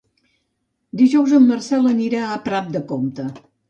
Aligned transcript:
Dijous 1.03 1.37
en 1.41 1.47
Marcel 1.53 1.89
anirà 1.93 2.27
a 2.33 2.43
Prat 2.51 2.77
de 2.77 2.87
Comte. 2.95 3.33